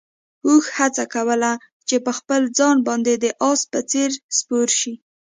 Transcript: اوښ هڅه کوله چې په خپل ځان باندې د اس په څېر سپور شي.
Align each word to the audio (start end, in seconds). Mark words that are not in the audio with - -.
اوښ 0.47 0.65
هڅه 0.77 1.03
کوله 1.13 1.51
چې 1.87 1.95
په 2.05 2.11
خپل 2.17 2.41
ځان 2.57 2.77
باندې 2.87 3.13
د 3.23 3.25
اس 3.47 3.61
په 3.71 3.79
څېر 3.91 4.09
سپور 4.37 4.67
شي. 4.79 4.93